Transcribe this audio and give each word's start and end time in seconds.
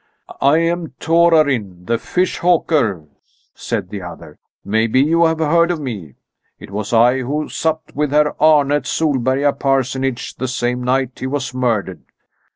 "I 0.41 0.57
am 0.57 0.95
Torarin 0.99 1.85
the 1.85 1.99
fish 1.99 2.39
hawker," 2.39 3.05
said 3.53 3.91
the 3.91 4.01
other; 4.01 4.39
"maybe 4.65 4.99
you 4.99 5.25
have 5.27 5.37
heard 5.37 5.69
of 5.69 5.79
me? 5.79 6.15
It 6.57 6.71
was 6.71 6.91
I 6.91 7.19
who 7.19 7.49
supped 7.49 7.95
with 7.95 8.09
Herr 8.09 8.33
Arne 8.41 8.71
at 8.71 8.87
Solberga 8.87 9.53
parsonage 9.53 10.37
the 10.37 10.47
same 10.47 10.83
night 10.83 11.19
he 11.19 11.27
was 11.27 11.53
murdered. 11.53 12.01